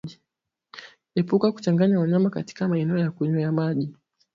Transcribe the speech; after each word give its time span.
Epuka 1.15 1.47
kuchanganya 1.51 1.97
wanyama 1.99 2.29
katika 2.29 2.67
maeneo 2.67 2.97
ya 2.97 3.11
kunywea 3.11 3.51
maji 3.51 3.95